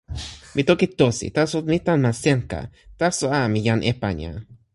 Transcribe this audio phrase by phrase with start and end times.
[0.55, 1.27] mi toki Tosi.
[1.35, 2.61] taso, mi tan ma Senka.
[2.99, 4.31] taso a, mi jan Epanja.